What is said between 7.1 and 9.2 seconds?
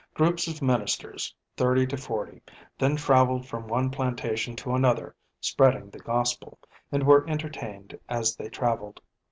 entertained as they traveled.